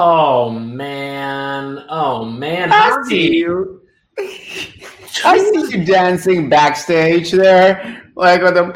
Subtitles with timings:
[0.00, 1.84] Oh man!
[1.88, 2.70] Oh man!
[2.70, 3.82] I see you.
[4.16, 8.72] I see you dancing backstage there, like with the.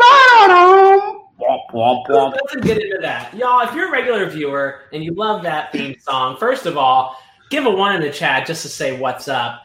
[1.73, 3.61] Let's get into that, y'all.
[3.61, 7.17] If you're a regular viewer and you love that theme song, first of all,
[7.51, 9.63] give a one in the chat just to say what's up.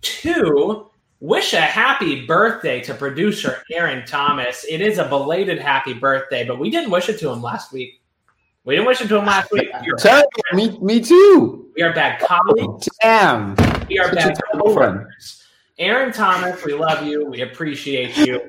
[0.00, 0.90] Two,
[1.20, 4.66] wish a happy birthday to producer Aaron Thomas.
[4.68, 8.02] It is a belated happy birthday, but we didn't wish it to him last week.
[8.64, 9.67] We didn't wish it to him last week.
[9.98, 11.70] Tell me, me too.
[11.76, 12.88] We are bad colleagues.
[13.02, 13.54] Damn.
[13.88, 15.44] We are bad coworkers.
[15.78, 17.26] Aaron Thomas, we love you.
[17.26, 18.40] We appreciate you.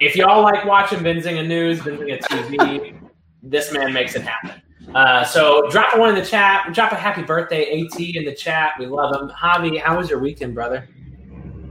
[0.00, 2.94] If y'all like watching Benzinga News, Benzinga TV,
[3.42, 4.60] this man makes it happen.
[4.94, 6.72] Uh, so drop a one in the chat.
[6.74, 8.72] Drop a happy birthday AT in the chat.
[8.78, 9.30] We love him.
[9.30, 10.88] Javi, how was your weekend, brother?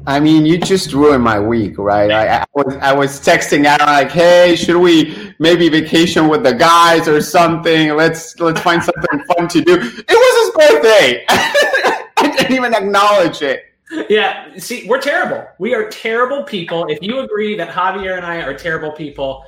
[0.05, 2.11] I mean, you just ruined my week, right?
[2.11, 6.53] I, I, was I was texting out like, "Hey, should we maybe vacation with the
[6.53, 7.95] guys or something?
[7.95, 11.25] Let's let's find something fun to do." It was his birthday.
[11.29, 13.65] I didn't even acknowledge it.
[14.09, 15.47] Yeah, see, we're terrible.
[15.59, 16.85] We are terrible people.
[16.87, 19.45] If you agree that Javier and I are terrible people,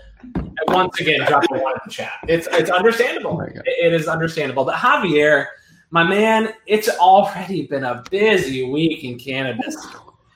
[0.67, 2.13] once again, drop a one in the chat.
[2.29, 3.41] It's it's understandable.
[3.41, 4.63] Oh it is understandable.
[4.63, 5.47] But Javier,
[5.89, 9.75] my man, it's already been a busy week in cannabis.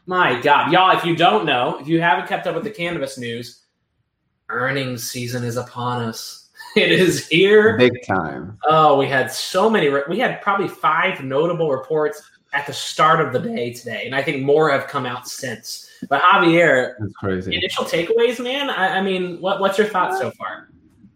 [0.09, 0.97] My God, y'all!
[0.97, 3.65] If you don't know, if you haven't kept up with the cannabis news,
[4.49, 6.47] earnings season is upon us.
[6.75, 8.57] It is here, big time.
[8.67, 9.87] Oh, we had so many.
[10.07, 14.23] We had probably five notable reports at the start of the day today, and I
[14.23, 15.87] think more have come out since.
[16.09, 17.55] But Javier, that's crazy.
[17.55, 18.71] Initial takeaways, man.
[18.71, 20.69] I, I mean, what, what's your thoughts so far?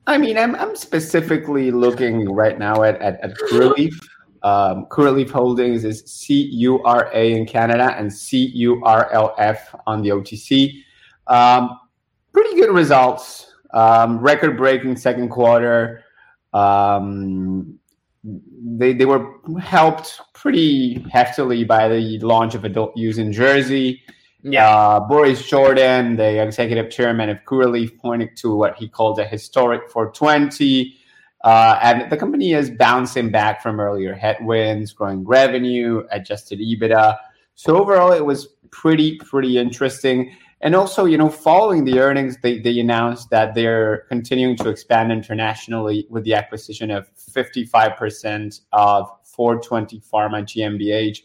[0.05, 3.31] I mean, I'm, I'm specifically looking right now at at, at.
[4.43, 9.33] Um, Curaleaf Holdings is C U R A in Canada and C U R L
[9.37, 10.83] F on the OTC.
[11.27, 11.79] Um,
[12.33, 13.53] pretty good results.
[13.73, 16.03] Um, record breaking second quarter.
[16.53, 17.79] Um,
[18.23, 24.01] they, they were helped pretty heftily by the launch of adult use in Jersey.
[24.43, 24.69] Yeah.
[24.69, 29.89] Uh, Boris Jordan, the executive chairman of Curaleaf, pointed to what he called a historic
[29.89, 30.97] 420.
[31.43, 37.17] Uh, and the company is bouncing back from earlier headwinds, growing revenue, adjusted EBITDA.
[37.55, 40.35] So overall, it was pretty, pretty interesting.
[40.61, 45.11] And also, you know, following the earnings, they, they announced that they're continuing to expand
[45.11, 51.19] internationally with the acquisition of 55% of 420 Pharma GmbH.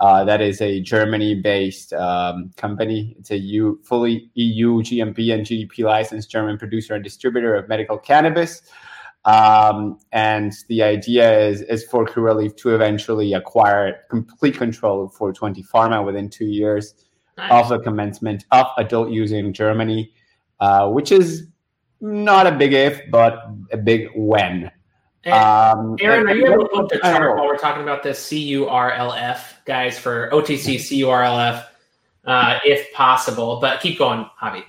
[0.00, 3.14] Uh, that is a Germany-based um, company.
[3.18, 7.98] It's a EU, fully EU GMP and GDP licensed German producer and distributor of medical
[7.98, 8.62] cannabis.
[9.24, 15.62] Um, and the idea is, is for Curaleaf to eventually acquire complete control of 420
[15.62, 16.94] Pharma within two years
[17.36, 17.50] nice.
[17.52, 20.12] of the commencement of adult use in Germany,
[20.60, 21.48] uh, which is
[22.00, 24.70] not a big if, but a big when.
[25.26, 29.64] Um, Aaron, are you able to put the chart while we're talking about this CURLF,
[29.66, 31.66] guys, for OTC CURLF,
[32.24, 33.58] uh, if possible?
[33.60, 34.64] But keep going, Javi.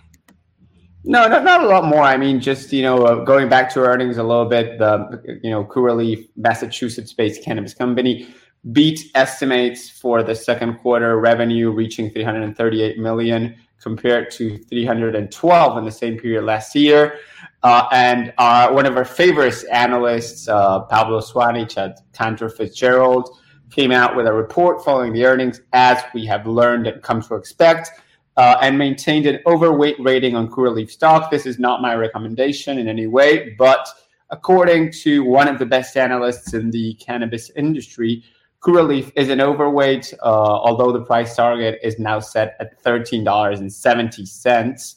[1.03, 2.03] No, not, not a lot more.
[2.03, 4.78] I mean, just you know, uh, going back to earnings a little bit.
[4.78, 8.34] The you know, Curaleaf, Massachusetts-based cannabis company,
[8.72, 15.91] beat estimates for the second quarter revenue, reaching 338 million compared to 312 in the
[15.91, 17.16] same period last year.
[17.63, 23.38] Uh, and our, one of our favorite analysts, uh, Pablo Zuanic at Cantor Fitzgerald,
[23.72, 27.35] came out with a report following the earnings, as we have learned and come to
[27.35, 27.89] expect
[28.38, 31.31] uh, and maintained an overweight rating on Curaleaf stock.
[31.31, 33.88] This is not my recommendation in any way, but
[34.30, 38.24] according to one of the best analysts in the cannabis industry,
[38.62, 44.96] Curaleaf is an overweight, uh, although the price target is now set at $13.70.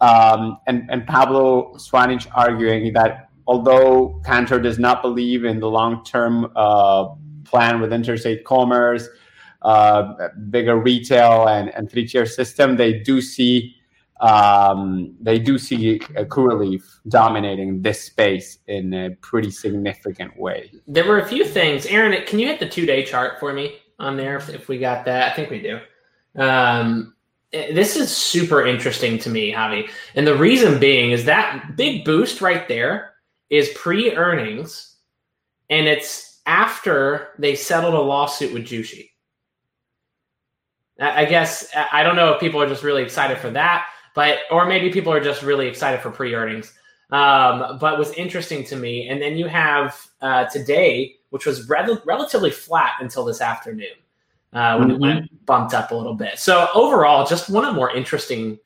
[0.00, 6.02] Um, and, and Pablo Zuanic arguing that although Cantor does not believe in the long
[6.04, 7.10] term uh,
[7.44, 9.08] plan with interstate commerce,
[9.62, 13.76] uh, bigger retail and, and three tier system, they do see
[14.20, 16.24] um, they do see uh,
[17.08, 20.70] dominating this space in a pretty significant way.
[20.86, 21.86] There were a few things.
[21.86, 24.78] Aaron, can you hit the two day chart for me on there if, if we
[24.78, 25.32] got that?
[25.32, 25.80] I think we do.
[26.40, 27.14] Um,
[27.50, 29.90] this is super interesting to me, Javi.
[30.14, 33.14] And the reason being is that big boost right there
[33.50, 34.96] is pre earnings
[35.68, 39.10] and it's after they settled a lawsuit with Jushi.
[41.02, 44.66] I guess I don't know if people are just really excited for that, but or
[44.66, 46.72] maybe people are just really excited for pre-earnings.
[47.10, 49.08] Um, but was interesting to me.
[49.08, 53.96] And then you have uh, today, which was re- relatively flat until this afternoon
[54.54, 55.24] uh, when, mm-hmm.
[55.24, 56.38] it bumped up a little bit.
[56.38, 58.58] So overall, just one of the more interesting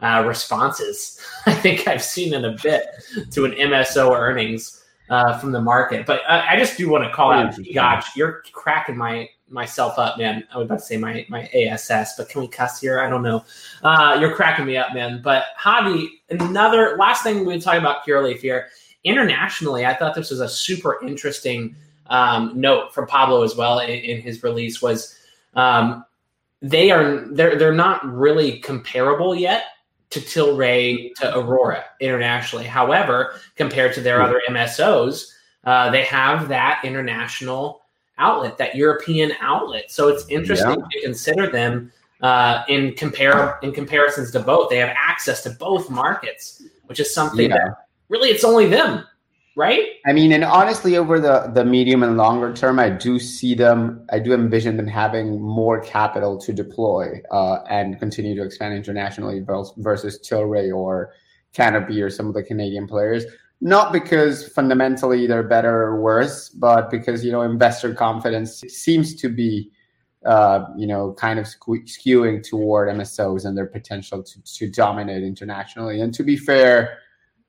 [0.00, 2.86] uh, responses I think I've seen in a bit
[3.32, 4.78] to an MSO earnings.
[5.10, 6.06] uh, from the market.
[6.06, 10.18] But uh, I just do want to call out, gosh, you're cracking my myself up,
[10.18, 10.44] man.
[10.52, 13.00] I was about to say my my ASS, but can we cuss here?
[13.00, 13.44] I don't know.
[13.82, 15.20] Uh, you're cracking me up, man.
[15.22, 18.68] But Javi, another last thing we talk about Curaleaf here.
[19.04, 21.76] Internationally, I thought this was a super interesting
[22.08, 25.16] um, note from Pablo as well in, in his release was
[25.54, 26.04] um,
[26.60, 29.64] they are they're they're not really comparable yet
[30.10, 32.64] to Tilray to Aurora internationally.
[32.64, 35.32] However, compared to their other MSOs,
[35.64, 37.77] uh, they have that international
[38.18, 39.90] outlet, that European outlet.
[39.90, 40.86] So it's interesting yeah.
[40.90, 44.70] to consider them uh, in compare in comparisons to both.
[44.70, 47.56] They have access to both markets, which is something yeah.
[47.56, 49.04] that really it's only them
[49.58, 49.86] right?
[50.06, 54.06] I mean, and honestly, over the the medium and longer term, I do see them.
[54.10, 59.40] I do envision them having more capital to deploy uh, and continue to expand internationally
[59.40, 61.12] versus Tilray or
[61.52, 63.26] Canopy or some of the Canadian players.
[63.60, 69.28] Not because fundamentally they're better or worse, but because you know investor confidence seems to
[69.28, 69.70] be.
[70.26, 76.00] Uh, you know, kind of skewing toward MSOs and their potential to, to dominate internationally.
[76.00, 76.98] And to be fair,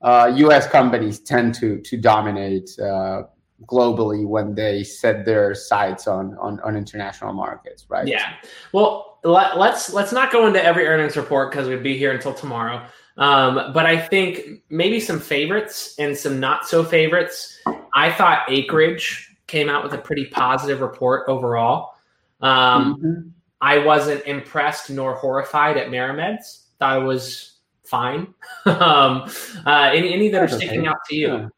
[0.02, 0.68] uh, U.S.
[0.68, 3.24] companies tend to to dominate uh,
[3.66, 8.06] globally when they set their sights on, on on international markets, right?
[8.06, 8.34] Yeah.
[8.72, 12.32] Well, let, let's, let's not go into every earnings report because we'd be here until
[12.32, 12.84] tomorrow.
[13.20, 17.60] Um, but I think maybe some favorites and some not so favorites.
[17.94, 21.94] I thought Acreage came out with a pretty positive report overall.
[22.40, 23.28] Um, mm-hmm.
[23.60, 26.68] I wasn't impressed nor horrified at MariMed's.
[26.78, 28.32] Thought it was fine.
[28.64, 29.30] um,
[29.66, 30.88] uh, any, any that are sticking okay.
[30.88, 31.28] out to you?
[31.28, 31.48] Yeah.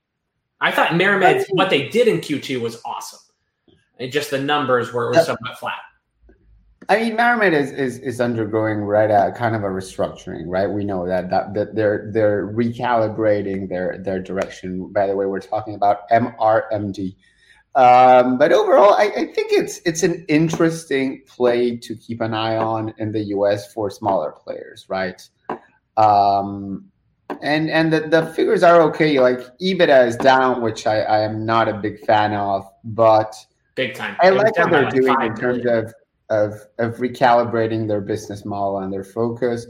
[0.61, 3.20] I thought MariMed, what they did in Q2 was awesome.
[4.00, 5.79] And just the numbers were, were somewhat flat.
[6.88, 10.69] I mean, MariMed is, is is undergoing right at kind of a restructuring, right?
[10.69, 14.93] We know that that, that they're they're recalibrating their their direction.
[14.93, 17.14] By the way, we're talking about MRMD.
[17.75, 22.56] Um, but overall, I, I, think it's it's an interesting play to keep an eye
[22.56, 25.26] on in the US for smaller players, right?
[25.96, 26.90] Um,
[27.40, 29.19] and and the, the figures are okay.
[29.20, 33.34] Like EBITDA is down, which I, I am not a big fan of, but
[33.75, 34.17] big time.
[34.20, 35.94] I like what they're doing in terms of,
[36.32, 39.67] of of recalibrating their business model and their focus.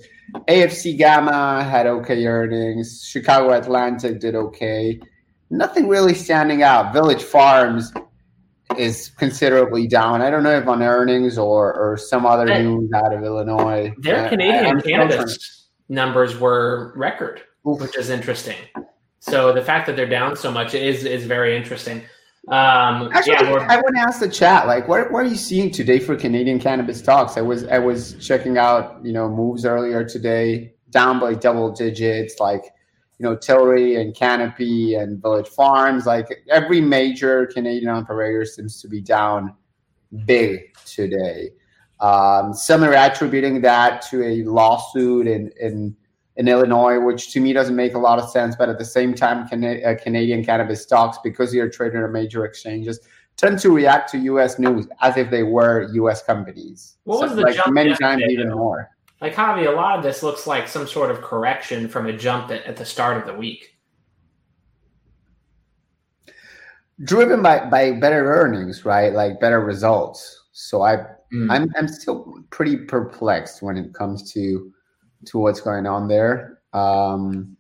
[0.49, 3.05] AFC Gamma had okay earnings.
[3.05, 5.01] Chicago Atlantic did okay.
[5.51, 6.93] Nothing really standing out.
[6.93, 7.93] Village Farms
[8.79, 10.23] is considerably down.
[10.23, 13.93] I don't know if on earnings or or some other news out of Illinois.
[13.99, 18.57] They're uh, Canadian cannabis numbers were record, which is interesting.
[19.19, 22.03] So the fact that they're down so much is is very interesting.
[22.49, 25.71] Um, Actually, yeah, I want to ask the chat, like, what, what are you seeing
[25.71, 27.37] today for Canadian cannabis stocks?
[27.37, 32.41] I was I was checking out, you know, moves earlier today, down by double digits,
[32.41, 32.65] like,
[33.19, 38.89] you know, Tilray and Canopy and Village Farms, like every major Canadian operator seems to
[38.89, 39.55] be down
[40.25, 41.51] big today.
[42.01, 45.97] Um, some are attributing that to a lawsuit in, in,
[46.37, 48.57] in Illinois, which to me doesn't make a lot of sense.
[48.57, 52.13] But at the same time, Can- uh, Canadian cannabis stocks, because they are traded on
[52.13, 53.01] major exchanges,
[53.37, 54.59] tend to react to U.S.
[54.59, 56.23] news as if they were U.S.
[56.23, 56.97] companies.
[57.05, 58.89] What so, was the like jump many times even more?
[59.21, 62.51] Like Javi, a lot of this looks like some sort of correction from a jump
[62.51, 63.77] at, at the start of the week.
[67.05, 69.13] Driven by, by better earnings, right?
[69.13, 70.41] Like better results.
[70.53, 71.51] So I Mm.
[71.51, 74.73] I'm I'm still pretty perplexed when it comes to
[75.27, 76.61] to what's going on there.
[76.73, 77.57] Um,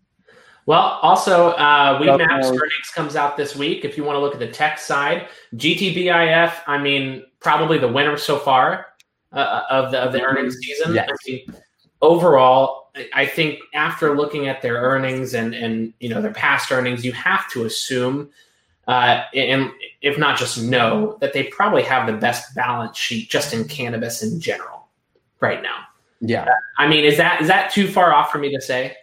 [0.67, 3.85] well, also, uh, Weedmaps earnings comes out this week.
[3.85, 8.17] If you want to look at the tech side, GTBIF, I mean, probably the winner
[8.17, 8.87] so far
[9.33, 10.95] uh, of the of the earnings season.
[10.95, 11.09] Yes.
[11.11, 11.55] I mean,
[12.01, 17.05] overall, I think after looking at their earnings and and you know their past earnings,
[17.05, 18.31] you have to assume
[18.89, 23.55] uh, and if not just know that they probably have the best balance sheet just
[23.55, 24.89] in cannabis in general
[25.41, 25.85] right now.
[26.25, 26.47] Yeah,
[26.79, 28.97] I mean, is that is that too far off for me to say?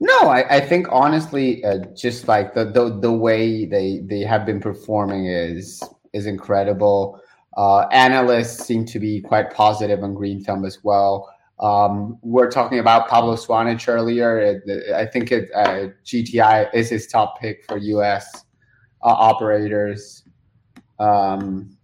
[0.00, 4.44] No, I, I think honestly, uh, just like the, the the way they they have
[4.44, 7.20] been performing is is incredible.
[7.56, 11.32] Uh, analysts seem to be quite positive on Green Thumb as well.
[11.60, 14.60] Um, we're talking about Pablo Zuanic earlier.
[14.94, 18.44] I think it, uh, GTI is his top pick for US
[19.02, 20.24] uh, operators.
[20.98, 21.76] Um,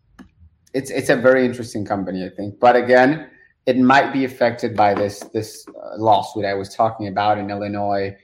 [0.75, 2.59] it's it's a very interesting company, I think.
[2.59, 3.31] But again,
[3.71, 8.17] it might be affected by this this uh, lawsuit I was talking about in Illinois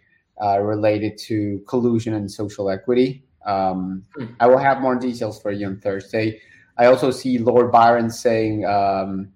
[0.43, 3.23] uh, related to collusion and social equity.
[3.47, 4.27] Um, hmm.
[4.41, 6.41] I will have more details for you on Thursday.
[6.79, 9.29] I also see Lord Byron saying um,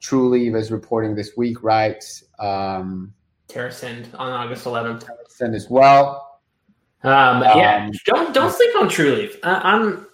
[0.00, 2.04] Trulieve is reporting this week, right?
[2.38, 3.14] Um,
[3.48, 5.08] TerrAscend on August 11th.
[5.08, 6.40] TerrAscend as well.
[7.04, 9.36] Um, yeah, um, don't don't sleep on Trulieve.
[9.42, 10.06] Uh, I'm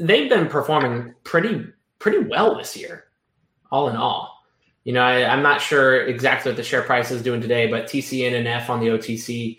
[0.00, 1.64] they've been performing pretty
[2.00, 3.04] pretty well this year,
[3.70, 4.33] all in all.
[4.84, 7.86] You know, I, am not sure exactly what the share price is doing today, but
[7.86, 9.58] TCN and F on the OTC,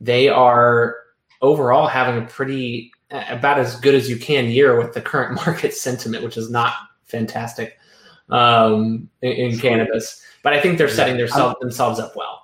[0.00, 0.96] they are
[1.40, 5.74] overall having a pretty about as good as you can year with the current market
[5.74, 7.78] sentiment, which is not fantastic
[8.30, 10.22] um, in, in cannabis.
[10.42, 11.28] But I think they're setting their
[11.60, 12.42] themselves up well.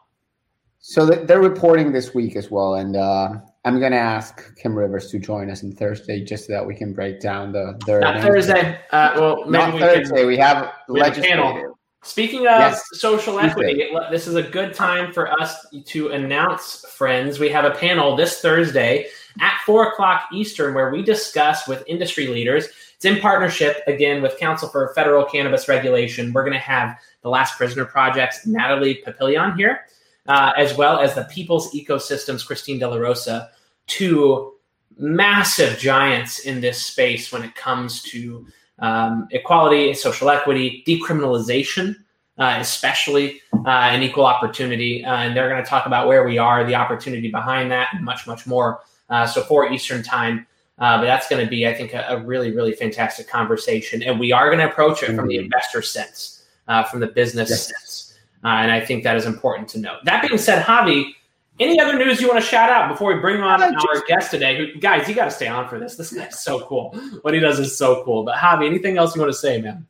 [0.85, 3.35] So they're reporting this week as well, and uh,
[3.65, 6.75] I'm going to ask Kim Rivers to join us on Thursday just so that we
[6.75, 7.79] can break down the.
[7.87, 8.81] Not Thursday.
[8.91, 10.17] Uh, well, Not we Thursday.
[10.17, 11.72] Can, we have legislative.
[12.05, 17.39] Speaking of yes, social equity, this is a good time for us to announce, friends.
[17.39, 19.07] We have a panel this Thursday
[19.41, 22.67] at four o'clock Eastern where we discuss with industry leaders.
[22.97, 26.33] It's in partnership again with Council for Federal Cannabis Regulation.
[26.33, 29.87] We're going to have the Last Prisoner Project's Natalie Papillion here,
[30.27, 33.51] uh, as well as the People's Ecosystems Christine De La Rosa,
[33.87, 34.55] two
[34.99, 38.45] massive giants in this space when it comes to
[38.83, 41.97] um, equality, social equity, decriminalization,
[42.39, 45.05] uh, especially, uh, and equal opportunity.
[45.05, 48.05] Uh, and they're going to talk about where we are, the opportunity behind that, and
[48.05, 48.81] much, much more.
[49.09, 50.47] Uh, so for Eastern time.
[50.79, 54.03] Uh, but that's going to be, I think, a, a, really, really fantastic conversation.
[54.03, 55.45] And we are going to approach it from the mm-hmm.
[55.45, 57.67] investor sense, uh, from the business yes.
[57.69, 58.19] sense.
[58.43, 59.99] and I think that is important to note.
[60.05, 61.13] That being said, Javi,
[61.61, 64.31] any other news you want to shout out before we bring on our just, guest
[64.31, 64.57] today?
[64.57, 65.97] Who, guys, you got to stay on for this.
[65.97, 66.91] This guy's so cool.
[67.23, 68.25] What he does is so cool.
[68.25, 69.87] But Javi, anything else you want to say, man?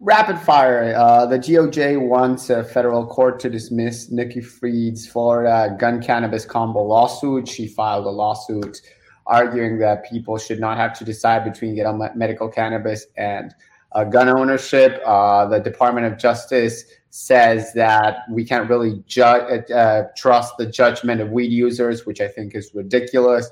[0.00, 0.94] Rapid fire.
[0.96, 6.82] Uh, the DOJ wants a federal court to dismiss Nikki Fried's Florida gun cannabis combo
[6.82, 7.48] lawsuit.
[7.48, 8.80] She filed a lawsuit
[9.26, 13.54] arguing that people should not have to decide between getting medical cannabis and
[13.94, 15.00] uh, gun ownership.
[15.04, 21.20] Uh, the Department of Justice says that we can't really ju- uh, trust the judgment
[21.20, 23.50] of weed users, which I think is ridiculous.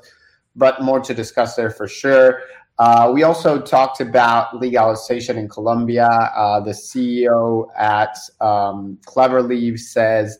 [0.56, 2.42] But more to discuss there for sure.
[2.78, 6.08] Uh, we also talked about legalization in Colombia.
[6.34, 10.38] Uh, the CEO at um, Cleverleaf says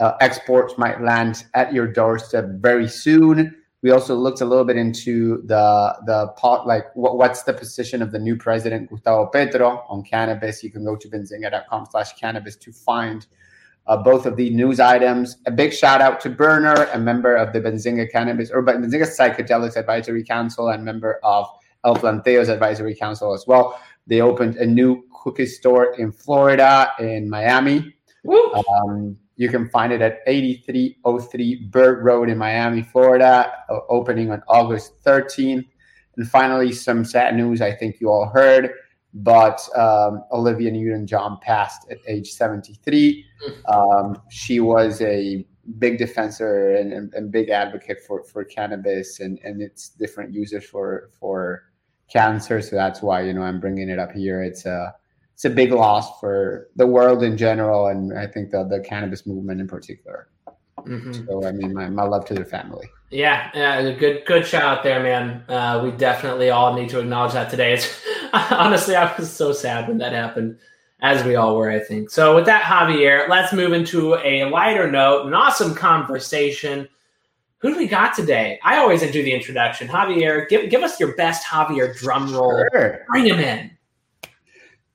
[0.00, 3.54] uh, exports might land at your doorstep very soon.
[3.84, 8.00] We also looked a little bit into the the pot, like what, what's the position
[8.00, 10.64] of the new president Gustavo Petro on cannabis.
[10.64, 13.26] You can go to benzinga.com/cannabis to find
[13.86, 15.36] uh, both of the news items.
[15.44, 19.76] A big shout out to Berner, a member of the Benzinga Cannabis or Benzinga Psychedelics
[19.76, 21.46] Advisory Council and member of
[21.84, 23.78] El Planteo's Advisory Council as well.
[24.06, 27.94] They opened a new cookie store in Florida, in Miami.
[28.26, 33.52] Um, you can find it at 8303 Bird Road in Miami, Florida,
[33.88, 35.66] opening on August 13th.
[36.16, 38.70] And finally, some sad news I think you all heard,
[39.12, 43.24] but um, Olivia Newton John passed at age 73.
[43.66, 45.44] Um, she was a
[45.78, 50.62] big defender and, and, and, big advocate for, for cannabis and, and its different uses
[50.62, 51.64] for, for
[52.12, 52.60] cancer.
[52.60, 54.42] So that's why, you know, I'm bringing it up here.
[54.42, 54.94] It's a,
[55.34, 59.26] it's a big loss for the world in general, and I think the the cannabis
[59.26, 60.28] movement in particular.
[60.78, 61.26] Mm-hmm.
[61.26, 62.88] So I mean, my, my love to their family.
[63.10, 65.44] Yeah, yeah, good good shout out there, man.
[65.48, 67.74] Uh, we definitely all need to acknowledge that today.
[67.74, 68.00] It's,
[68.32, 70.58] honestly, I was so sad when that happened,
[71.00, 72.10] as we all were, I think.
[72.10, 76.88] So with that, Javier, let's move into a lighter note, an awesome conversation.
[77.58, 78.60] Who do we got today?
[78.62, 79.88] I always do the introduction.
[79.88, 82.64] Javier, give give us your best Javier drum roll.
[82.72, 83.04] Sure.
[83.08, 83.70] Bring him in.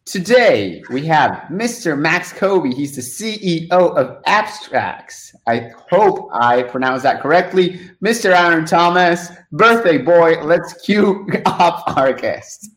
[0.10, 1.96] Today we have Mr.
[1.96, 2.74] Max Koby.
[2.74, 5.36] He's the CEO of Abstrax.
[5.46, 7.80] I hope I pronounced that correctly.
[8.04, 8.36] Mr.
[8.36, 10.42] Aaron Thomas, birthday boy.
[10.42, 12.72] Let's cue up our guest.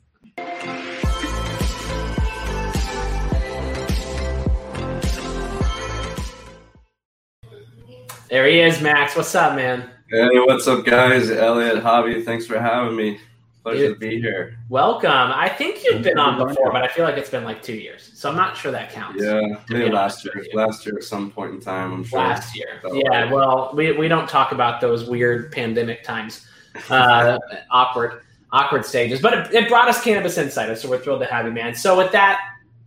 [8.28, 9.16] There he is, Max.
[9.16, 9.88] What's up, man?
[10.10, 11.30] Hey, what's up, guys?
[11.30, 13.18] Elliot, Javi, thanks for having me.
[13.62, 14.58] Pleasure to be here.
[14.68, 15.10] Welcome.
[15.10, 18.10] I think you've been on before, but I feel like it's been like two years,
[18.12, 19.22] so I'm not sure that counts.
[19.22, 20.44] Yeah, maybe last year.
[20.52, 22.18] Last year at some point in time, I'm sure.
[22.18, 22.80] Last year.
[22.92, 23.32] Yeah.
[23.32, 26.44] Well, we we don't talk about those weird pandemic times,
[26.90, 27.38] uh,
[27.70, 31.46] awkward awkward stages, but it, it brought us Cannabis Insider, so we're thrilled to have
[31.46, 31.72] you, man.
[31.76, 32.40] So with that,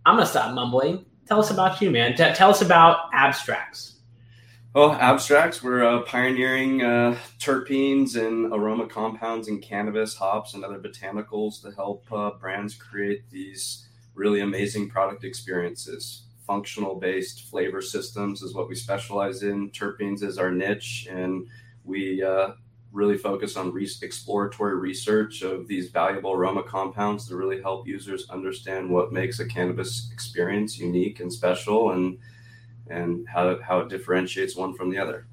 [0.04, 1.06] I'm gonna stop mumbling.
[1.26, 2.14] Tell us about you, man.
[2.14, 3.95] T- tell us about abstrax.
[4.76, 10.78] Well, abstrax, we're uh, pioneering uh, terpenes and aroma compounds in cannabis, hops, and other
[10.78, 16.24] botanicals to help uh, brands create these really amazing product experiences.
[16.46, 19.70] Functional based flavor systems is what we specialize in.
[19.70, 21.48] Terpenes is our niche, and
[21.82, 22.48] we uh,
[22.92, 28.28] really focus on re- exploratory research of these valuable aroma compounds to really help users
[28.28, 32.18] understand what makes a cannabis experience unique and special and
[32.90, 35.26] and how, how it differentiates one from the other.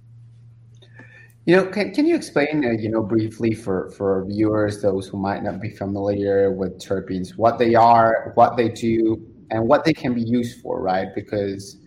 [1.46, 5.18] You know, can, can you explain, uh, you know, briefly for, for viewers, those who
[5.18, 9.94] might not be familiar with terpenes, what they are, what they do, and what they
[9.94, 11.10] can be used for, right?
[11.14, 11.78] Because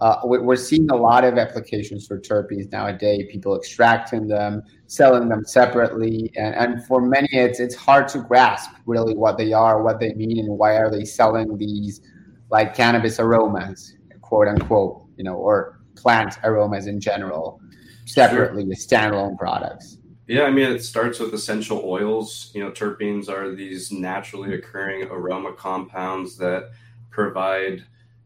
[0.00, 3.26] uh, we're seeing a lot of applications for terpenes nowadays.
[3.30, 8.70] People extracting them, selling them separately, and, and for many, it's it's hard to grasp
[8.84, 12.02] really what they are, what they mean, and why are they selling these
[12.50, 17.60] like cannabis aromas, quote unquote, you know, or plant aromas in general
[18.04, 18.72] separately sure.
[18.72, 19.98] as standalone products?
[20.28, 22.50] Yeah, I mean, it starts with essential oils.
[22.52, 26.70] You know, terpenes are these naturally occurring aroma compounds that
[27.10, 27.84] provide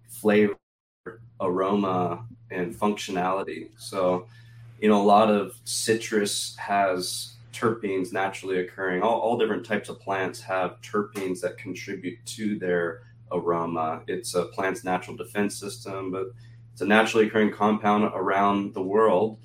[0.09, 0.57] flavor,
[1.41, 3.69] aroma, and functionality.
[3.77, 4.27] So,
[4.81, 9.03] you know, a lot of citrus has terpenes naturally occurring.
[9.03, 14.03] All, all different types of plants have terpenes that contribute to their aroma.
[14.07, 16.29] It's a plant's natural defense system, but
[16.73, 19.39] it's a naturally occurring compound around the world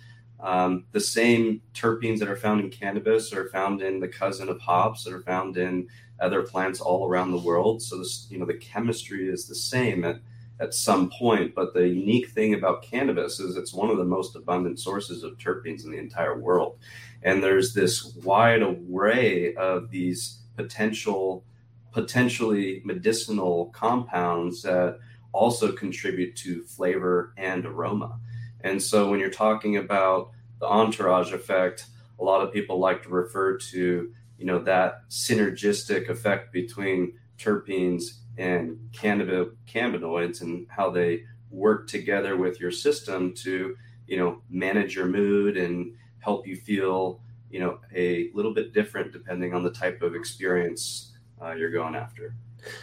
[0.46, 4.62] um, the same terpenes that are found in cannabis are found in the cousin of
[4.62, 5.88] hops that are found in
[6.20, 7.82] other plants all around the world.
[7.82, 10.20] So this, you know, the chemistry is the same at,
[10.60, 11.55] at some point.
[11.55, 15.38] But the unique thing about cannabis is it's one of the most abundant sources of
[15.38, 16.77] terpenes in the entire world.
[17.24, 21.44] And there's this wide array of these potential,
[21.91, 25.00] potentially medicinal compounds that
[25.36, 28.20] also contribute to flavor and aroma.
[28.62, 31.88] And so when you're talking about the entourage effect,
[32.20, 38.20] a lot of people like to refer to, you know, that synergistic effect between terpenes
[38.38, 43.75] and cannabinoids and how they work together with your system to,
[44.08, 49.12] you know, manage your mood and help you feel, you know, a little bit different
[49.12, 52.36] depending on the type of experience uh, you're going after.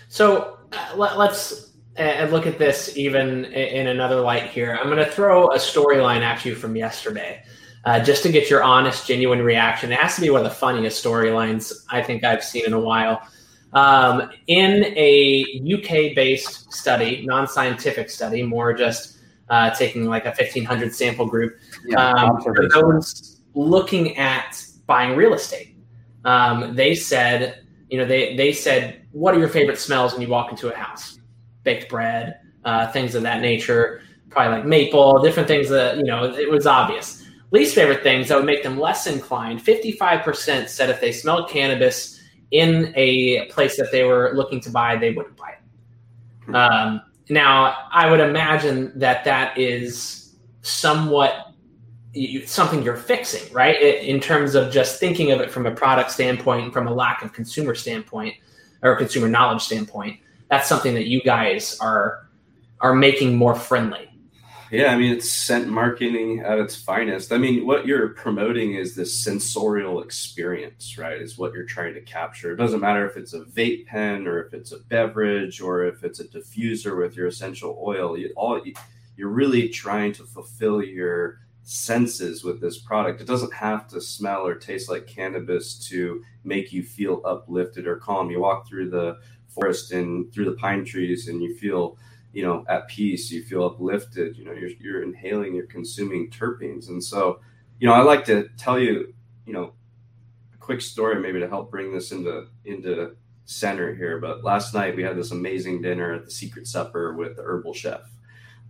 [0.09, 4.79] So uh, let, us and look at this even in another light here.
[4.81, 7.43] I'm going to throw a storyline at you from yesterday,
[7.85, 9.93] uh, just to get your honest, genuine reaction.
[9.93, 12.81] It has to be one of the funniest storylines I think I've seen in a
[12.81, 13.21] while.
[13.75, 21.27] Um, in a UK-based study, non-scientific study, more just uh, taking like a 1500 sample
[21.27, 25.75] group, yeah, um, for those looking at buying real estate,
[26.25, 30.29] um, they said, you know, they they said, what are your favorite smells when you
[30.29, 31.19] walk into a house?
[31.65, 36.25] Baked bread, uh, things of that nature, probably like maple, different things that, you know,
[36.25, 37.25] it was obvious.
[37.51, 42.21] Least favorite things that would make them less inclined 55% said if they smelled cannabis
[42.51, 46.45] in a place that they were looking to buy, they wouldn't buy it.
[46.47, 46.55] Hmm.
[46.55, 51.53] Um, now, I would imagine that that is somewhat
[52.45, 53.81] something you're fixing, right?
[53.81, 57.33] In terms of just thinking of it from a product standpoint, from a lack of
[57.33, 58.35] consumer standpoint
[58.83, 60.19] or consumer knowledge standpoint
[60.53, 62.29] that's something that you guys are
[62.83, 64.07] are making more friendly.
[64.71, 67.33] Yeah, I mean it's scent marketing at its finest.
[67.33, 71.21] I mean, what you're promoting is this sensorial experience, right?
[71.21, 72.53] Is what you're trying to capture.
[72.53, 76.05] It doesn't matter if it's a vape pen or if it's a beverage or if
[76.05, 78.19] it's a diffuser with your essential oil.
[78.19, 78.61] You, all
[79.17, 83.21] you're really trying to fulfill your senses with this product.
[83.23, 87.97] It doesn't have to smell or taste like cannabis to make you feel uplifted or
[87.97, 88.31] calm.
[88.31, 89.19] You walk through the
[89.55, 91.97] forest and through the pine trees and you feel
[92.33, 96.89] you know at peace you feel uplifted you know you're, you're inhaling you're consuming terpenes.
[96.89, 97.41] And so
[97.79, 99.13] you know i like to tell you
[99.47, 99.73] you know
[100.55, 104.97] a quick story maybe to help bring this into into center here but last night
[104.97, 108.09] we had this amazing dinner at the secret supper with the herbal chef.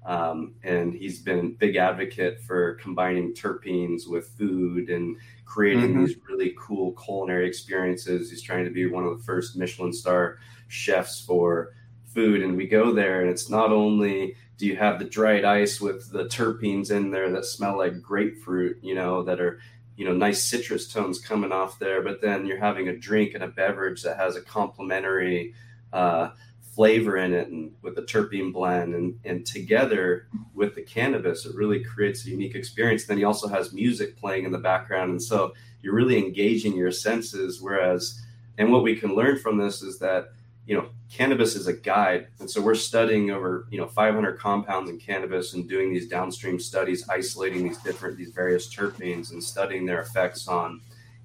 [0.05, 6.05] Um, and he's been a big advocate for combining terpenes with food and creating mm-hmm.
[6.05, 8.31] these really cool culinary experiences.
[8.31, 10.39] He's trying to be one of the first michelin star
[10.73, 11.73] chefs for
[12.07, 15.81] food and we go there and it's not only do you have the dried ice
[15.81, 19.61] with the terpenes in there that smell like grapefruit you know that are
[19.97, 23.45] you know nice citrus tones coming off there but then you're having a drink and
[23.45, 25.55] a beverage that has a complementary
[25.93, 26.31] uh,
[26.75, 31.55] flavor in it and with the terpene blend and, and together with the cannabis it
[31.55, 33.05] really creates a unique experience.
[33.05, 36.91] Then he also has music playing in the background and so you're really engaging your
[36.91, 38.23] senses whereas
[38.57, 40.29] and what we can learn from this is that
[40.67, 42.29] you know, cannabis is a guide.
[42.39, 46.59] And so we're studying over, you know, 500 compounds in cannabis and doing these downstream
[46.61, 50.81] studies, isolating these different, these various terpenes and studying their effects on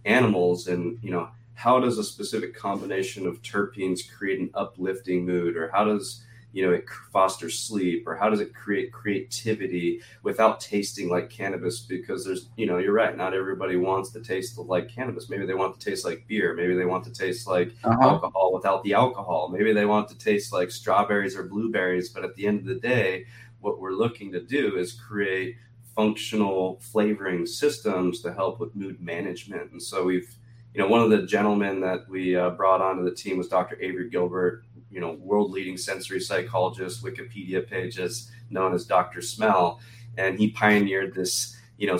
[0.05, 0.67] animals.
[0.67, 5.69] And, you know, how does a specific combination of terpenes create an uplifting mood or
[5.69, 6.23] how does,
[6.57, 11.81] you know it fosters sleep or how does it create creativity without tasting like cannabis
[11.81, 15.53] because there's you know you're right not everybody wants to taste like cannabis maybe they
[15.53, 18.01] want to taste like beer maybe they want to taste like uh-huh.
[18.01, 22.33] alcohol without the alcohol maybe they want to taste like strawberries or blueberries but at
[22.33, 23.23] the end of the day
[23.59, 25.57] what we're looking to do is create
[25.97, 29.71] functional flavoring systems to help with mood management.
[29.71, 30.35] And so we've,
[30.73, 33.81] you know, one of the gentlemen that we uh, brought onto the team was Dr.
[33.81, 34.63] Avery Gilbert,
[34.97, 39.21] you know, world leading sensory psychologist, Wikipedia pages known as Dr.
[39.21, 39.79] Smell.
[40.17, 41.99] And he pioneered this, you know,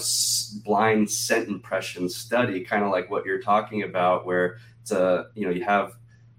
[0.66, 5.46] blind scent impression study, kind of like what you're talking about, where it's a, you
[5.46, 5.94] know, you have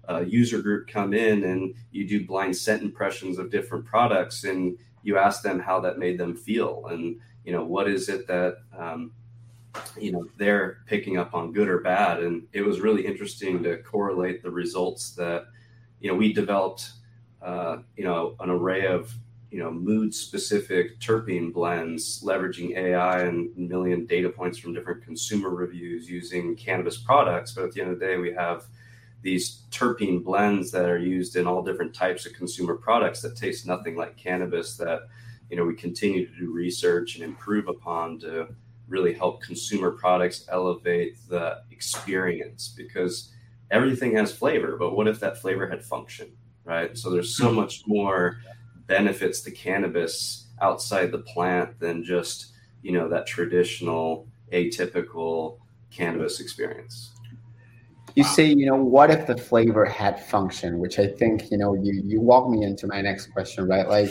[0.09, 4.77] a user group come in and you do blind scent impressions of different products and
[5.03, 8.57] you ask them how that made them feel and you know what is it that
[8.77, 9.11] um,
[9.97, 13.77] you know they're picking up on good or bad and it was really interesting to
[13.83, 15.45] correlate the results that
[15.99, 16.91] you know we developed
[17.41, 19.13] uh, you know an array of
[19.51, 25.49] you know mood specific terpene blends leveraging ai and million data points from different consumer
[25.49, 27.53] reviews using cannabis products.
[27.53, 28.65] But at the end of the day we have
[29.21, 33.65] these terpene blends that are used in all different types of consumer products that taste
[33.65, 35.01] nothing like cannabis that
[35.49, 38.47] you know we continue to do research and improve upon to
[38.89, 42.73] really help consumer products elevate the experience.
[42.75, 43.31] Because
[43.71, 46.31] everything has flavor but what if that flavor had function
[46.65, 48.39] right so there's so much more
[48.87, 55.57] benefits to cannabis outside the plant than just you know that traditional atypical
[55.91, 57.11] cannabis experience
[58.15, 60.79] you say, you know, what if the flavor had function?
[60.79, 63.87] Which I think, you know, you you walk me into my next question, right?
[63.87, 64.09] Like,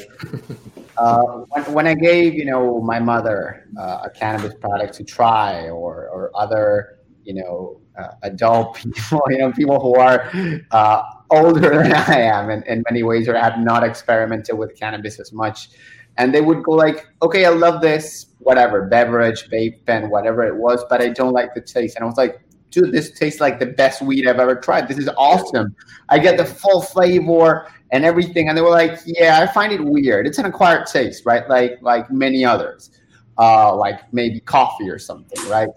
[0.97, 5.69] uh, when, when I gave, you know, my mother uh, a cannabis product to try,
[5.69, 6.98] or or other,
[7.29, 10.31] you know, uh, adult people, you know, people who are
[10.71, 15.21] uh, older than I am, in, in many ways, or have not experimented with cannabis
[15.21, 15.69] as much,
[16.17, 20.57] and they would go like, okay, I love this, whatever, beverage, vape pen, whatever it
[20.57, 23.59] was, but I don't like the taste, and I was like dude, this tastes like
[23.59, 24.89] the best weed I've ever tried.
[24.89, 25.75] This is awesome.
[26.11, 28.49] I get the full flavor and everything.
[28.49, 30.27] And they were like, yeah, I find it weird.
[30.27, 31.49] It's an acquired taste, right?
[31.49, 32.91] Like like many others,
[33.39, 35.69] uh, like maybe coffee or something, right?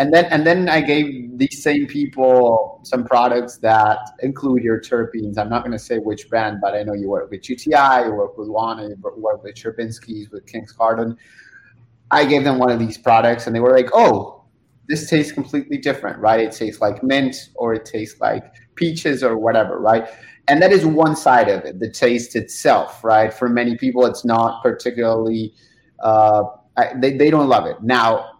[0.00, 5.36] And then and then I gave these same people some products that include your terpenes.
[5.36, 8.12] I'm not going to say which brand, but I know you work with GTI, you
[8.14, 11.18] work with Wana, you work with Sherbinski's, with King's Garden.
[12.10, 14.40] I gave them one of these products, and they were like, "Oh,
[14.88, 16.40] this tastes completely different, right?
[16.40, 20.08] It tastes like mint or it tastes like peaches or whatever, right?
[20.48, 23.32] And that is one side of it, the taste itself, right?
[23.32, 25.54] For many people, it's not particularly,
[26.02, 26.42] uh,
[26.96, 27.76] they, they don't love it.
[27.82, 28.39] Now,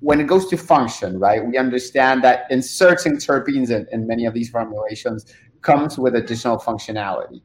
[0.00, 4.34] when it goes to function, right, we understand that inserting terpenes in, in many of
[4.34, 7.42] these formulations comes with additional functionality.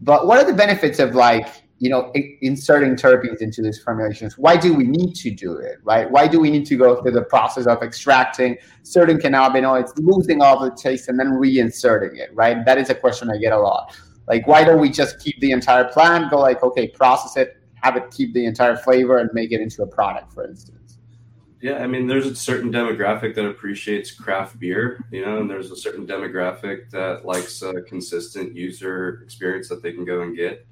[0.00, 1.46] But what are the benefits of like
[1.80, 4.36] you know, inserting terpenes into these formulations.
[4.36, 6.08] Why do we need to do it, right?
[6.08, 10.60] Why do we need to go through the process of extracting certain cannabinoids, losing all
[10.62, 12.66] the taste, and then reinserting it, right?
[12.66, 13.96] That is a question I get a lot.
[14.28, 17.96] Like, why don't we just keep the entire plant, go like, okay, process it, have
[17.96, 20.79] it keep the entire flavor, and make it into a product, for instance?
[21.60, 25.70] Yeah, I mean, there's a certain demographic that appreciates craft beer, you know, and there's
[25.70, 30.66] a certain demographic that likes a consistent user experience that they can go and get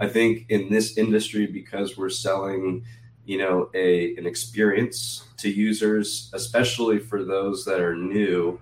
[0.00, 2.84] I think in this industry, because we're selling,
[3.26, 8.60] you know, a an experience to users, especially for those that are new,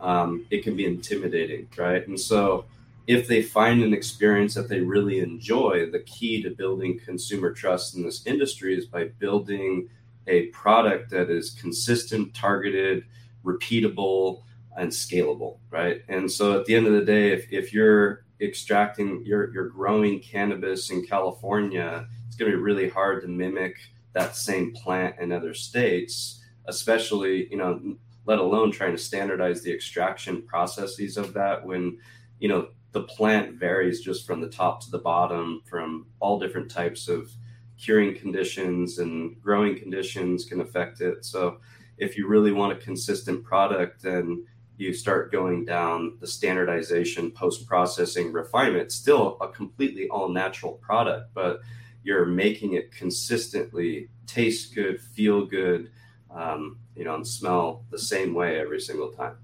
[0.00, 2.06] um, it can be intimidating, right?
[2.08, 2.66] And so,
[3.06, 7.96] if they find an experience that they really enjoy, the key to building consumer trust
[7.96, 9.88] in this industry is by building
[10.26, 13.04] a product that is consistent, targeted,
[13.44, 14.42] repeatable,
[14.76, 16.02] and scalable, right?
[16.08, 20.20] And so, at the end of the day, if, if you're extracting you're you're growing
[20.20, 23.76] cannabis in California, it's going to be really hard to mimic
[24.12, 29.72] that same plant in other states, especially you know, let alone trying to standardize the
[29.72, 31.98] extraction processes of that when
[32.40, 36.70] you know the plant varies just from the top to the bottom from all different
[36.70, 37.30] types of
[37.78, 41.24] curing conditions and growing conditions can affect it.
[41.24, 41.58] So
[41.98, 44.44] if you really want a consistent product, then
[44.76, 51.32] you start going down the standardization, post processing, refinement, still a completely all natural product,
[51.34, 51.60] but
[52.02, 55.90] you're making it consistently taste good, feel good,
[56.30, 59.36] um, you know, and smell the same way every single time.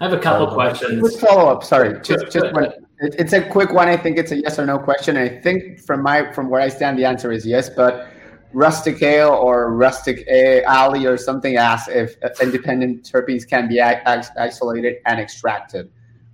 [0.00, 1.00] I have a couple uh, questions.
[1.00, 1.64] Quick follow up.
[1.64, 2.72] Sorry, just just one.
[3.02, 3.88] It's a quick one.
[3.88, 5.16] I think it's a yes or no question.
[5.16, 7.70] I think from my from where I stand, the answer is yes.
[7.70, 8.08] But
[8.52, 15.18] rustic ale or rustic alley or something asks if independent terpenes can be isolated and
[15.18, 15.90] extracted.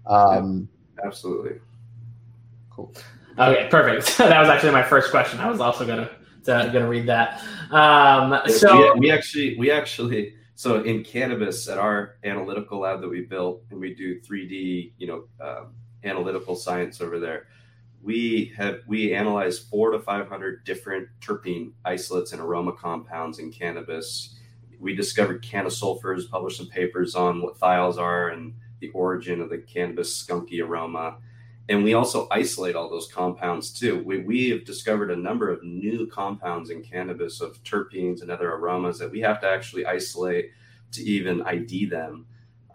[0.07, 0.69] Um,
[1.05, 1.61] absolutely.
[2.71, 2.93] Cool.
[3.39, 4.17] Okay, perfect.
[4.19, 5.39] that was actually my first question.
[5.41, 6.11] I was also gonna
[6.45, 7.43] to, gonna read that.
[7.71, 13.09] Um, so we, we actually we actually so in cannabis at our analytical lab that
[13.09, 15.75] we built and we do 3D you know um,
[16.07, 17.47] analytical science over there
[18.07, 23.51] we have we analyzed four to five hundred different terpene isolates and aroma compounds in
[23.51, 24.39] cannabis.
[24.79, 29.59] We discovered canosulfurs, published some papers on what thiols are and the origin of the
[29.59, 31.17] cannabis skunky aroma.
[31.69, 34.05] And we also isolate all those compounds too.
[34.05, 38.53] We, we have discovered a number of new compounds in cannabis of terpenes and other
[38.53, 40.53] aromas that we have to actually isolate
[40.93, 42.27] to even ID them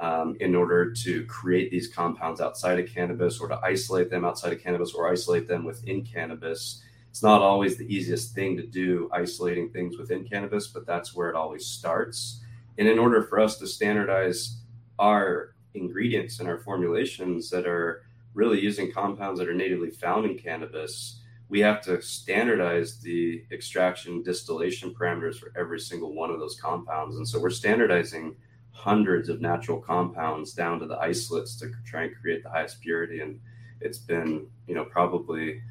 [0.02, 4.52] um, in order to create these compounds outside of cannabis or to isolate them outside
[4.52, 6.82] of cannabis or isolate them within cannabis.
[7.12, 11.30] It's not always the easiest thing to do, isolating things within cannabis, but that's where
[11.30, 12.42] it always starts.
[12.80, 14.58] And in order for us to standardize
[14.98, 20.38] our ingredients and our formulations that are really using compounds that are natively found in
[20.38, 26.60] cannabis, we have to standardize the extraction distillation parameters for every single one of those
[26.60, 27.18] compounds.
[27.18, 28.36] And so we're standardizing
[28.72, 33.22] hundreds of natural compounds down to the isolates to try and create the highest purity.
[33.22, 33.40] And
[33.80, 35.62] it's been, you know, probably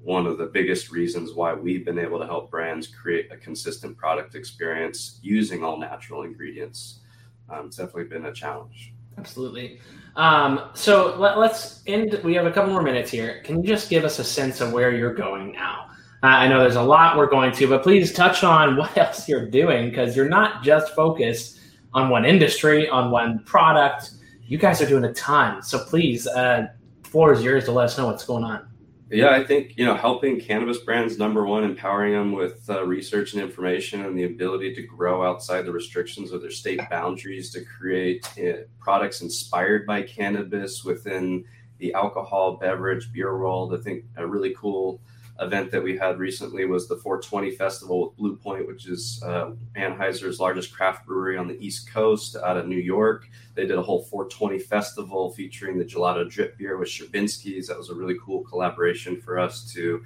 [0.00, 3.96] one of the biggest reasons why we've been able to help brands create a consistent
[3.96, 7.00] product experience using all natural ingredients.
[7.48, 8.92] Um, it's definitely been a challenge.
[9.18, 9.80] Absolutely.
[10.16, 12.20] Um, so let, us end.
[12.24, 13.40] We have a couple more minutes here.
[13.44, 15.86] Can you just give us a sense of where you're going now?
[16.22, 19.28] Uh, I know there's a lot we're going to, but please touch on what else
[19.28, 21.58] you're doing because you're not just focused
[21.94, 24.10] on one industry, on one product.
[24.44, 25.62] You guys are doing a ton.
[25.62, 26.68] So please, uh,
[27.04, 28.66] floor is yours to let us know what's going on.
[29.10, 33.34] Yeah, I think you know helping cannabis brands number one, empowering them with uh, research
[33.34, 37.62] and information and the ability to grow outside the restrictions of their state boundaries to
[37.62, 41.44] create uh, products inspired by cannabis within
[41.76, 43.74] the alcohol, beverage, beer world.
[43.74, 44.98] I think a really cool
[45.44, 49.52] event that we had recently was the 420 Festival with Blue Point, which is uh,
[49.76, 53.28] Anheuser's largest craft brewery on the East Coast out of New York.
[53.54, 57.68] They did a whole 420 festival featuring the gelato drip beer with Sherbinski's.
[57.68, 60.02] That was a really cool collaboration for us to, you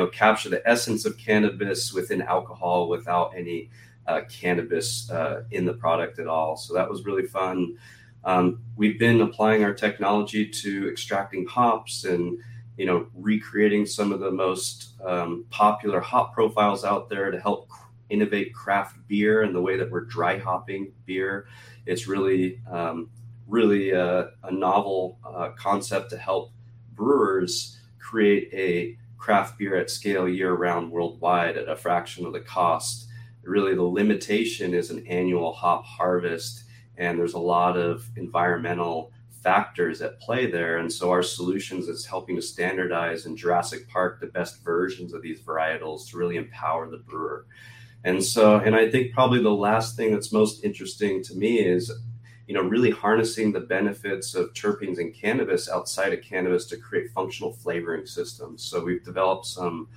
[0.00, 3.70] know, capture the essence of cannabis within alcohol without any
[4.06, 6.56] uh, cannabis uh, in the product at all.
[6.56, 7.76] So that was really fun.
[8.24, 12.38] Um, we've been applying our technology to extracting hops and
[12.80, 17.68] you know, recreating some of the most um, popular hop profiles out there to help
[18.08, 21.46] innovate craft beer and the way that we're dry hopping beer.
[21.84, 23.10] It's really, um,
[23.46, 26.52] really a, uh, a novel uh, concept to help
[26.94, 32.40] brewers create a craft beer at scale year round worldwide at a fraction of the
[32.40, 33.08] cost.
[33.42, 36.64] Really, the limitation is an annual hop harvest,
[36.96, 40.78] and there's a lot of environmental factors at play there.
[40.78, 45.22] And so our solutions is helping to standardize in Jurassic Park the best versions of
[45.22, 47.46] these varietals to really empower the brewer.
[48.04, 51.92] And so, and I think probably the last thing that's most interesting to me is,
[52.46, 57.10] you know, really harnessing the benefits of terpenes and cannabis outside of cannabis to create
[57.10, 58.62] functional flavoring systems.
[58.62, 59.88] So we've developed some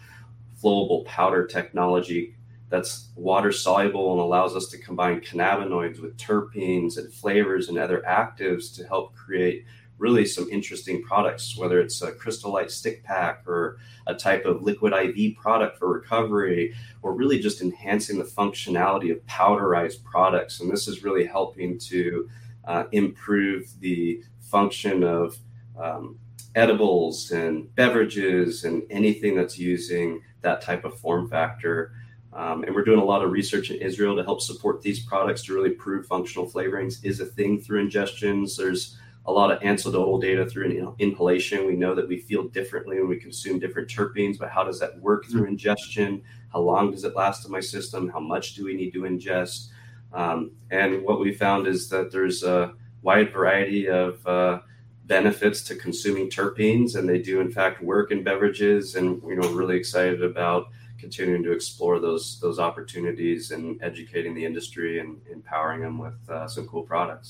[0.61, 2.35] flowable powder technology
[2.69, 8.03] that's water soluble and allows us to combine cannabinoids with terpenes and flavors and other
[8.07, 9.65] actives to help create
[9.97, 14.63] really some interesting products, whether it's a crystal light stick pack or a type of
[14.63, 20.59] liquid IV product for recovery, or really just enhancing the functionality of powderized products.
[20.59, 22.29] And this is really helping to
[22.65, 25.37] uh, improve the function of
[25.79, 26.17] um,
[26.55, 31.93] edibles and beverages and anything that's using that type of form factor.
[32.35, 35.43] Um, and we're doing a lot of research in Israel to help support these products
[35.43, 38.57] to really prove functional flavorings is a thing through ingestions.
[38.57, 41.65] There's a lot of anecdotal data through inhalation.
[41.65, 44.99] We know that we feel differently when we consume different terpenes, but how does that
[44.99, 46.23] work through ingestion?
[46.51, 48.09] How long does it last in my system?
[48.09, 49.69] How much do we need to ingest?
[50.11, 54.59] Um, and what we found is that there's a wide variety of uh,
[55.05, 58.95] benefits to consuming terpenes, and they do in fact work in beverages.
[58.95, 60.67] And you know, really excited about
[61.03, 66.47] continuing to explore those those opportunities and educating the industry and empowering them with uh,
[66.47, 67.29] some cool products.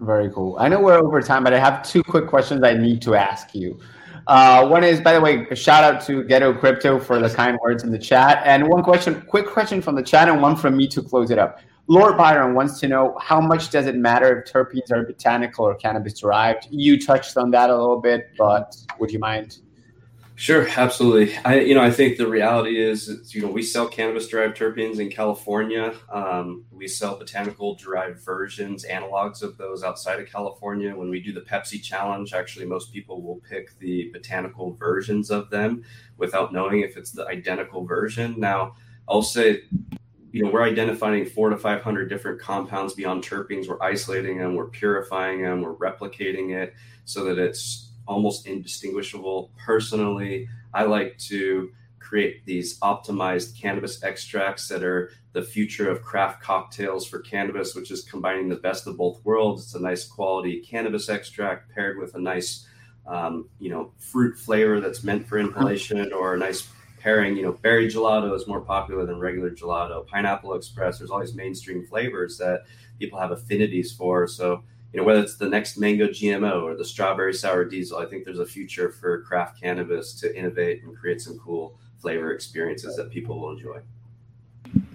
[0.00, 0.56] Very cool.
[0.64, 3.52] I know we're over time, but I have two quick questions I need to ask
[3.62, 3.80] you.
[4.28, 7.58] Uh, one is, by the way, a shout out to Ghetto Crypto for the kind
[7.64, 8.42] words in the chat.
[8.44, 11.38] And one question, quick question from the chat, and one from me to close it
[11.38, 11.60] up.
[11.88, 15.74] Lord Byron wants to know how much does it matter if terpenes are botanical or
[15.74, 16.68] cannabis derived?
[16.70, 19.58] You touched on that a little bit, but would you mind
[20.38, 21.36] Sure, absolutely.
[21.44, 25.10] I, you know, I think the reality is, you know, we sell cannabis-derived terpenes in
[25.10, 25.92] California.
[26.12, 30.94] Um, we sell botanical-derived versions, analogs of those outside of California.
[30.94, 35.50] When we do the Pepsi challenge, actually, most people will pick the botanical versions of
[35.50, 35.82] them
[36.18, 38.36] without knowing if it's the identical version.
[38.38, 38.76] Now,
[39.08, 39.62] I'll say,
[40.30, 43.66] you know, we're identifying four to five hundred different compounds beyond terpenes.
[43.66, 46.74] We're isolating them, we're purifying them, we're replicating it
[47.06, 49.52] so that it's almost indistinguishable.
[49.56, 56.42] Personally, I like to create these optimized cannabis extracts that are the future of craft
[56.42, 59.62] cocktails for cannabis, which is combining the best of both worlds.
[59.62, 62.66] It's a nice quality cannabis extract paired with a nice,
[63.06, 66.66] um, you know, fruit flavor that's meant for inhalation, or a nice
[66.98, 67.36] pairing.
[67.36, 70.06] You know, berry gelato is more popular than regular gelato.
[70.06, 70.98] Pineapple Express.
[70.98, 72.62] There's all these mainstream flavors that
[72.98, 74.26] people have affinities for.
[74.26, 78.06] So you know, whether it's the next mango GMO or the strawberry sour diesel, I
[78.06, 82.96] think there's a future for craft cannabis to innovate and create some cool flavor experiences
[82.96, 83.80] that people will enjoy.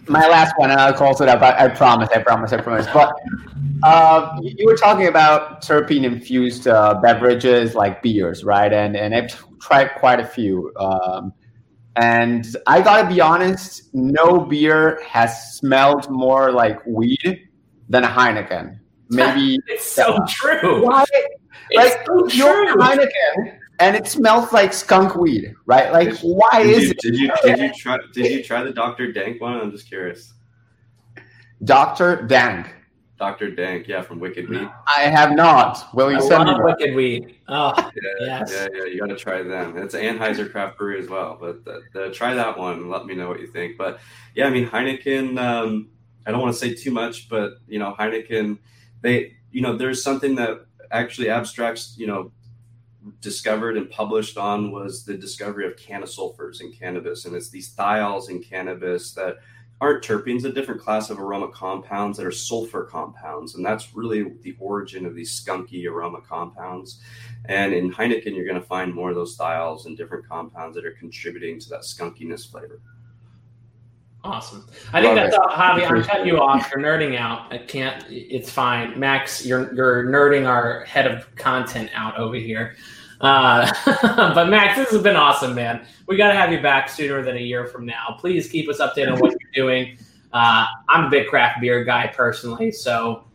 [0.07, 1.41] My last one, and I'll close it up.
[1.41, 2.87] I, I promise, I promise, I promise.
[2.93, 3.13] But
[3.83, 8.73] uh, you were talking about terpene infused uh, beverages like beers, right?
[8.73, 10.73] And and I've tried quite a few.
[10.77, 11.33] Um,
[11.95, 17.47] and I gotta be honest, no beer has smelled more like weed
[17.89, 18.79] than a Heineken.
[19.35, 20.85] Maybe it's so true.
[20.85, 21.05] Why?
[21.69, 22.75] It's like so true.
[22.75, 25.91] Heineken and it smells like skunk weed, right?
[25.91, 26.97] Like, did, why did is you, it?
[26.99, 29.59] Did you did you try did you try the Doctor Dank one?
[29.59, 30.33] I'm just curious.
[31.63, 32.73] Doctor Dank.
[33.19, 34.67] Doctor Dank, yeah, from Wicked Weed.
[34.87, 35.93] I have not.
[35.93, 37.35] Will you I send me Wicked Weed?
[37.47, 38.51] Oh, yeah, yes.
[38.51, 38.85] yeah, yeah.
[38.85, 39.77] You got to try them.
[39.77, 43.15] It's Anheuser Craft Brewery as well, but the, the, try that one and let me
[43.15, 43.77] know what you think.
[43.77, 43.99] But
[44.35, 45.39] yeah, I mean Heineken.
[45.39, 45.89] Um,
[46.25, 48.57] I don't want to say too much, but you know Heineken.
[49.03, 52.31] They, you know, there's something that actually Abstrax, you know,
[53.21, 57.25] discovered and published on was the discovery of canosulfurs in cannabis.
[57.25, 59.37] And it's these thiols in cannabis that
[59.81, 63.55] aren't terpenes, a different class of aroma compounds that are sulfur compounds.
[63.55, 67.01] And that's really the origin of these skunky aroma compounds.
[67.45, 70.85] And in Heineken, you're going to find more of those thiols and different compounds that
[70.85, 72.79] are contributing to that skunkiness flavor.
[74.23, 74.65] Awesome.
[74.93, 75.89] I think Love that's all, Javi.
[75.89, 76.71] I'm cutting you off.
[76.71, 77.51] You're nerding out.
[77.51, 78.05] I can't.
[78.09, 79.45] It's fine, Max.
[79.45, 82.75] You're you're nerding our head of content out over here.
[83.19, 83.69] Uh,
[84.33, 85.85] but Max, this has been awesome, man.
[86.07, 88.15] We got to have you back sooner than a year from now.
[88.19, 89.97] Please keep us updated on what you're doing.
[90.31, 93.25] Uh, I'm a big craft beer guy personally, so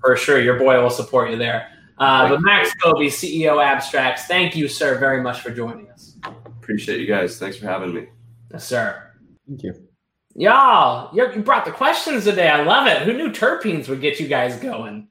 [0.00, 1.68] for sure your boy will support you there.
[1.98, 6.16] Uh, but Max Koby, CEO Abstrax, thank you, sir, very much for joining us.
[6.46, 7.38] Appreciate you guys.
[7.38, 8.06] Thanks for having me.
[8.52, 9.12] Yes, sir.
[9.46, 9.89] Thank you.
[10.34, 12.48] Y'all, you brought the questions today.
[12.48, 13.02] I love it.
[13.02, 15.08] Who knew terpenes would get you guys going?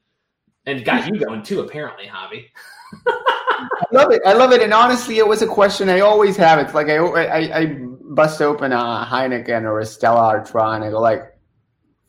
[0.65, 2.45] And got you going too, apparently, Javi.
[3.07, 4.21] I love it.
[4.25, 4.61] I love it.
[4.61, 6.59] And honestly, it was a question I always have.
[6.59, 7.77] It's like I, I, I
[8.11, 11.23] bust open a Heineken or a Stella Artois and I go like,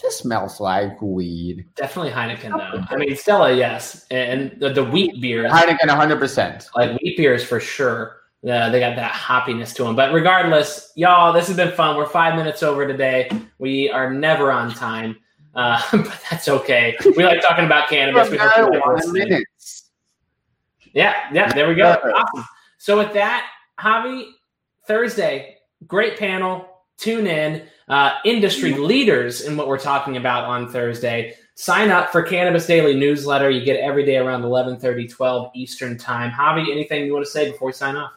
[0.03, 1.67] this smells like weed.
[1.75, 2.85] Definitely Heineken though.
[2.89, 5.49] I mean, Stella, yes, and the, the wheat beer.
[5.49, 6.69] Heineken, hundred percent.
[6.75, 8.20] Like wheat beers for sure.
[8.49, 9.95] Uh, they got that hoppiness to them.
[9.95, 11.97] But regardless, y'all, this has been fun.
[11.97, 13.31] We're five minutes over today.
[13.59, 15.19] We are never on time,
[15.55, 16.97] uh, but that's okay.
[17.17, 18.31] We like talking about cannabis.
[18.31, 18.73] We hope
[19.13, 19.91] minutes.
[20.95, 21.91] Yeah, yeah, there we go.
[21.93, 22.47] Awesome.
[22.79, 23.47] So with that,
[23.79, 24.31] Javi,
[24.87, 26.67] Thursday, great panel.
[26.97, 27.67] Tune in.
[27.89, 31.35] Uh, industry leaders in what we're talking about on Thursday.
[31.57, 33.51] Sign up for Cannabis Daily newsletter.
[33.51, 36.31] You get every day around 11:30, 12 Eastern time.
[36.31, 38.13] Javi, anything you want to say before we sign off?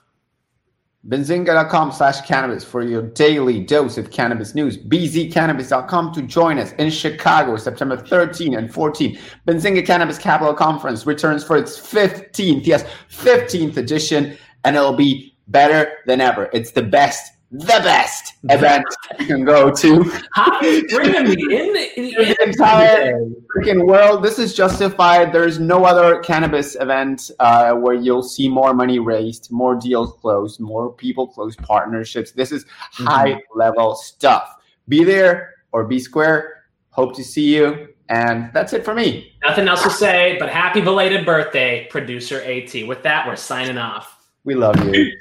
[1.06, 4.78] Benzinga.com slash cannabis for your daily dose of cannabis news.
[4.78, 9.20] BZCannabis.com to join us in Chicago, September 13 and 14.
[9.46, 15.92] Benzinga Cannabis Capital Conference returns for its 15th, yes, 15th edition, and it'll be better
[16.06, 16.50] than ever.
[16.54, 18.84] It's the best the best event
[19.20, 20.04] you can go to.
[20.34, 23.20] How bringing me in the, in the entire
[23.56, 24.24] freaking world?
[24.24, 25.32] This is justified.
[25.32, 30.60] There's no other cannabis event uh, where you'll see more money raised, more deals closed,
[30.60, 32.32] more people close partnerships.
[32.32, 33.06] This is mm-hmm.
[33.06, 34.56] high level stuff.
[34.88, 36.63] Be there or be square.
[36.89, 37.89] Hope to see you.
[38.10, 39.32] And that's it for me.
[39.46, 42.88] Nothing else to say, but happy belated birthday, producer AT.
[42.88, 44.28] With that, we're signing off.
[44.44, 45.12] We love you.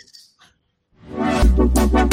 [1.83, 2.13] Thank